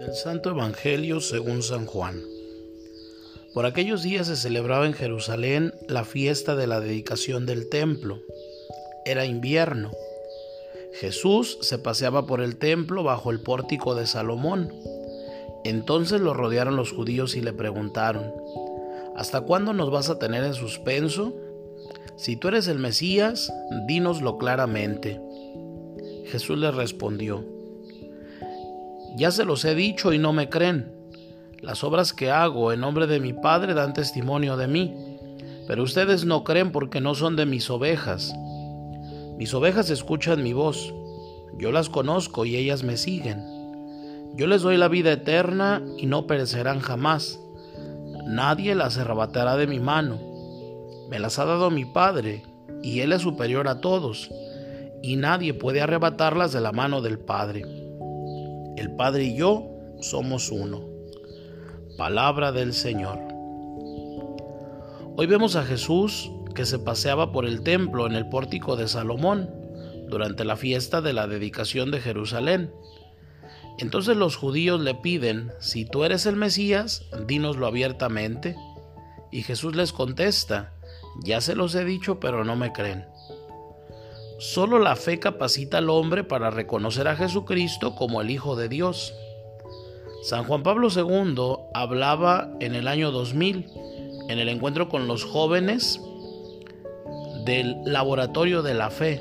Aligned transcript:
El 0.00 0.14
Santo 0.14 0.50
Evangelio 0.50 1.20
según 1.20 1.62
San 1.62 1.84
Juan. 1.84 2.22
Por 3.52 3.66
aquellos 3.66 4.02
días 4.02 4.28
se 4.28 4.36
celebraba 4.36 4.86
en 4.86 4.92
Jerusalén 4.92 5.74
la 5.88 6.04
fiesta 6.04 6.54
de 6.54 6.66
la 6.66 6.80
dedicación 6.80 7.46
del 7.46 7.68
templo. 7.68 8.20
Era 9.04 9.24
invierno. 9.24 9.90
Jesús 10.94 11.58
se 11.62 11.78
paseaba 11.78 12.26
por 12.26 12.40
el 12.40 12.56
templo 12.56 13.02
bajo 13.02 13.30
el 13.30 13.40
pórtico 13.40 13.94
de 13.94 14.06
Salomón. 14.06 14.72
Entonces 15.64 16.20
lo 16.20 16.32
rodearon 16.32 16.76
los 16.76 16.92
judíos 16.92 17.34
y 17.34 17.40
le 17.40 17.52
preguntaron, 17.52 18.32
¿Hasta 19.16 19.40
cuándo 19.40 19.72
nos 19.72 19.90
vas 19.90 20.10
a 20.10 20.18
tener 20.18 20.44
en 20.44 20.54
suspenso? 20.54 21.34
Si 22.16 22.36
tú 22.36 22.48
eres 22.48 22.68
el 22.68 22.78
Mesías, 22.78 23.52
dínoslo 23.86 24.38
claramente. 24.38 25.20
Jesús 26.26 26.58
les 26.58 26.74
respondió, 26.74 27.57
Ya 29.16 29.30
se 29.30 29.44
los 29.44 29.64
he 29.64 29.74
dicho 29.74 30.12
y 30.12 30.18
no 30.18 30.32
me 30.32 30.48
creen. 30.48 30.92
Las 31.60 31.82
obras 31.82 32.12
que 32.12 32.30
hago 32.30 32.72
en 32.72 32.80
nombre 32.80 33.06
de 33.06 33.20
mi 33.20 33.32
Padre 33.32 33.74
dan 33.74 33.92
testimonio 33.92 34.56
de 34.56 34.68
mí, 34.68 34.94
pero 35.66 35.82
ustedes 35.82 36.24
no 36.24 36.44
creen 36.44 36.72
porque 36.72 37.00
no 37.00 37.14
son 37.14 37.36
de 37.36 37.46
mis 37.46 37.68
ovejas. 37.70 38.32
Mis 39.36 39.52
ovejas 39.54 39.90
escuchan 39.90 40.42
mi 40.42 40.52
voz, 40.52 40.92
yo 41.58 41.72
las 41.72 41.88
conozco 41.88 42.44
y 42.44 42.56
ellas 42.56 42.82
me 42.84 42.96
siguen. 42.96 43.42
Yo 44.34 44.46
les 44.46 44.62
doy 44.62 44.76
la 44.76 44.88
vida 44.88 45.12
eterna 45.12 45.82
y 45.96 46.06
no 46.06 46.26
perecerán 46.26 46.80
jamás. 46.80 47.40
Nadie 48.26 48.74
las 48.74 48.98
arrebatará 48.98 49.56
de 49.56 49.66
mi 49.66 49.80
mano. 49.80 50.18
Me 51.08 51.18
las 51.18 51.38
ha 51.38 51.44
dado 51.44 51.70
mi 51.70 51.84
Padre, 51.84 52.44
y 52.82 53.00
Él 53.00 53.12
es 53.12 53.22
superior 53.22 53.66
a 53.66 53.80
todos 53.80 54.30
y 55.02 55.16
nadie 55.16 55.54
puede 55.54 55.80
arrebatarlas 55.80 56.52
de 56.52 56.60
la 56.60 56.72
mano 56.72 57.00
del 57.00 57.18
Padre. 57.18 57.64
El 58.78 58.92
Padre 58.92 59.24
y 59.24 59.36
yo 59.36 59.66
somos 60.00 60.52
uno. 60.52 60.84
Palabra 61.96 62.52
del 62.52 62.72
Señor. 62.72 63.18
Hoy 65.16 65.26
vemos 65.26 65.56
a 65.56 65.64
Jesús 65.64 66.30
que 66.54 66.64
se 66.64 66.78
paseaba 66.78 67.32
por 67.32 67.44
el 67.44 67.62
templo 67.62 68.06
en 68.06 68.14
el 68.14 68.28
pórtico 68.28 68.76
de 68.76 68.86
Salomón 68.86 69.50
durante 70.08 70.44
la 70.44 70.54
fiesta 70.54 71.00
de 71.00 71.12
la 71.12 71.26
dedicación 71.26 71.90
de 71.90 72.00
Jerusalén. 72.00 72.72
Entonces 73.80 74.16
los 74.16 74.36
judíos 74.36 74.80
le 74.80 74.94
piden, 74.94 75.50
si 75.58 75.84
tú 75.84 76.04
eres 76.04 76.24
el 76.26 76.36
Mesías, 76.36 77.04
dínoslo 77.26 77.66
abiertamente. 77.66 78.54
Y 79.32 79.42
Jesús 79.42 79.74
les 79.74 79.92
contesta, 79.92 80.72
ya 81.24 81.40
se 81.40 81.56
los 81.56 81.74
he 81.74 81.84
dicho, 81.84 82.20
pero 82.20 82.44
no 82.44 82.54
me 82.54 82.72
creen. 82.72 83.06
Solo 84.38 84.78
la 84.78 84.94
fe 84.94 85.18
capacita 85.18 85.78
al 85.78 85.90
hombre 85.90 86.22
para 86.22 86.50
reconocer 86.50 87.08
a 87.08 87.16
Jesucristo 87.16 87.96
como 87.96 88.20
el 88.20 88.30
Hijo 88.30 88.54
de 88.54 88.68
Dios. 88.68 89.12
San 90.22 90.44
Juan 90.44 90.62
Pablo 90.62 90.88
II 90.94 91.64
hablaba 91.74 92.48
en 92.60 92.76
el 92.76 92.86
año 92.86 93.10
2000, 93.10 93.66
en 94.28 94.38
el 94.38 94.48
encuentro 94.48 94.88
con 94.88 95.08
los 95.08 95.24
jóvenes 95.24 96.00
del 97.44 97.78
Laboratorio 97.84 98.62
de 98.62 98.74
la 98.74 98.90
Fe. 98.90 99.20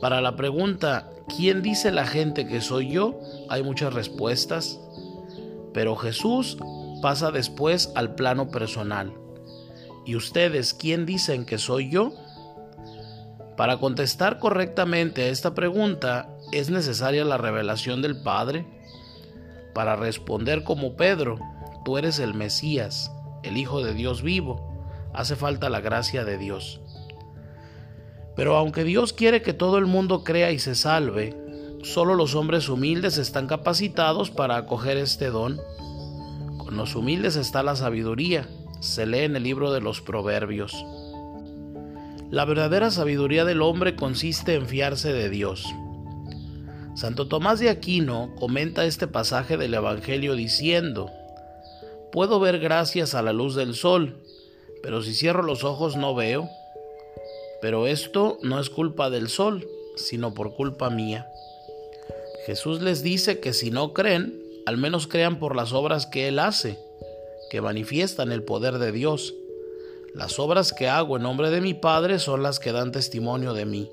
Para 0.00 0.20
la 0.20 0.36
pregunta, 0.36 1.10
¿quién 1.36 1.60
dice 1.60 1.90
la 1.90 2.06
gente 2.06 2.46
que 2.46 2.60
soy 2.60 2.90
yo? 2.90 3.18
Hay 3.48 3.64
muchas 3.64 3.92
respuestas, 3.92 4.78
pero 5.74 5.96
Jesús 5.96 6.56
pasa 7.02 7.32
después 7.32 7.90
al 7.96 8.14
plano 8.14 8.48
personal. 8.48 9.12
¿Y 10.04 10.14
ustedes 10.14 10.72
quién 10.72 11.04
dicen 11.04 11.44
que 11.44 11.58
soy 11.58 11.90
yo? 11.90 12.12
Para 13.56 13.78
contestar 13.78 14.38
correctamente 14.38 15.22
a 15.22 15.28
esta 15.28 15.54
pregunta 15.54 16.28
es 16.52 16.68
necesaria 16.68 17.24
la 17.24 17.38
revelación 17.38 18.02
del 18.02 18.22
Padre. 18.22 18.66
Para 19.74 19.96
responder 19.96 20.62
como 20.62 20.96
Pedro, 20.96 21.38
tú 21.84 21.96
eres 21.96 22.18
el 22.18 22.34
Mesías, 22.34 23.10
el 23.42 23.56
Hijo 23.56 23.82
de 23.82 23.94
Dios 23.94 24.22
vivo, 24.22 24.76
hace 25.14 25.36
falta 25.36 25.70
la 25.70 25.80
gracia 25.80 26.24
de 26.24 26.36
Dios. 26.36 26.80
Pero 28.34 28.56
aunque 28.56 28.84
Dios 28.84 29.14
quiere 29.14 29.40
que 29.40 29.54
todo 29.54 29.78
el 29.78 29.86
mundo 29.86 30.22
crea 30.22 30.52
y 30.52 30.58
se 30.58 30.74
salve, 30.74 31.34
solo 31.82 32.14
los 32.14 32.34
hombres 32.34 32.68
humildes 32.68 33.16
están 33.16 33.46
capacitados 33.46 34.30
para 34.30 34.56
acoger 34.56 34.98
este 34.98 35.30
don. 35.30 35.58
Con 36.58 36.76
los 36.76 36.94
humildes 36.94 37.36
está 37.36 37.62
la 37.62 37.76
sabiduría, 37.76 38.46
se 38.80 39.06
lee 39.06 39.20
en 39.20 39.36
el 39.36 39.44
libro 39.44 39.72
de 39.72 39.80
los 39.80 40.02
Proverbios. 40.02 40.84
La 42.30 42.44
verdadera 42.44 42.90
sabiduría 42.90 43.44
del 43.44 43.62
hombre 43.62 43.94
consiste 43.94 44.54
en 44.54 44.66
fiarse 44.66 45.12
de 45.12 45.30
Dios. 45.30 45.64
Santo 46.96 47.28
Tomás 47.28 47.60
de 47.60 47.70
Aquino 47.70 48.34
comenta 48.36 48.84
este 48.84 49.06
pasaje 49.06 49.56
del 49.56 49.74
Evangelio 49.74 50.34
diciendo, 50.34 51.08
Puedo 52.10 52.40
ver 52.40 52.58
gracias 52.58 53.14
a 53.14 53.22
la 53.22 53.32
luz 53.32 53.54
del 53.54 53.74
sol, 53.74 54.16
pero 54.82 55.02
si 55.02 55.14
cierro 55.14 55.44
los 55.44 55.62
ojos 55.62 55.96
no 55.96 56.16
veo. 56.16 56.48
Pero 57.62 57.86
esto 57.86 58.38
no 58.42 58.58
es 58.58 58.70
culpa 58.70 59.08
del 59.08 59.28
sol, 59.28 59.64
sino 59.94 60.34
por 60.34 60.56
culpa 60.56 60.90
mía. 60.90 61.28
Jesús 62.44 62.82
les 62.82 63.04
dice 63.04 63.38
que 63.38 63.52
si 63.52 63.70
no 63.70 63.92
creen, 63.92 64.34
al 64.66 64.78
menos 64.78 65.06
crean 65.06 65.38
por 65.38 65.54
las 65.54 65.72
obras 65.72 66.06
que 66.06 66.26
Él 66.26 66.40
hace, 66.40 66.76
que 67.50 67.60
manifiestan 67.60 68.32
el 68.32 68.42
poder 68.42 68.78
de 68.78 68.90
Dios 68.90 69.32
las 70.16 70.38
obras 70.38 70.72
que 70.72 70.88
hago 70.88 71.18
en 71.18 71.24
nombre 71.24 71.50
de 71.50 71.60
mi 71.60 71.74
Padre 71.74 72.18
son 72.18 72.42
las 72.42 72.58
que 72.58 72.72
dan 72.72 72.90
testimonio 72.90 73.52
de 73.52 73.66
mí. 73.66 73.90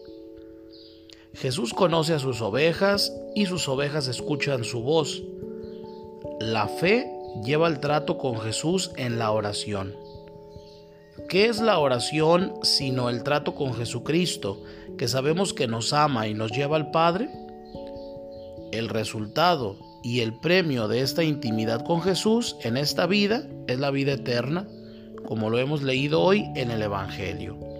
Jesús 1.34 1.74
conoce 1.74 2.14
a 2.14 2.20
sus 2.20 2.42
ovejas 2.42 3.14
y 3.36 3.46
sus 3.46 3.68
ovejas 3.68 4.08
escuchan 4.08 4.64
su 4.64 4.84
voz. 4.84 5.22
La 6.40 6.70
fe 6.70 7.12
lleva 7.44 7.68
el 7.68 7.82
trato 7.82 8.18
con 8.18 8.40
Jesús 8.40 8.92
en 8.96 9.20
la 9.20 9.32
oración. 9.32 9.98
¿Qué 11.28 11.48
es 11.48 11.60
la 11.60 11.78
oración 11.78 12.54
sino 12.62 13.10
el 13.10 13.24
trato 13.24 13.54
con 13.54 13.74
Jesucristo, 13.74 14.64
que 14.98 15.10
sabemos 15.10 15.54
que 15.54 15.68
nos 15.68 15.92
ama 15.92 16.30
y 16.30 16.34
nos 16.34 16.52
lleva 16.52 16.78
al 16.78 16.90
Padre? 16.92 17.30
El 18.72 18.88
resultado 18.88 19.76
y 20.04 20.22
el 20.22 20.40
premio 20.40 20.88
de 20.88 21.02
esta 21.02 21.26
intimidad 21.26 21.84
con 21.84 22.02
Jesús 22.02 22.56
en 22.62 22.78
esta 22.78 23.08
vida 23.08 23.46
es 23.68 23.78
la 23.78 23.92
vida 23.92 24.14
eterna 24.14 24.70
como 25.26 25.50
lo 25.50 25.60
hemos 25.60 25.82
leído 25.82 26.22
hoy 26.22 26.46
en 26.56 26.72
el 26.72 26.82
Evangelio. 26.82 27.73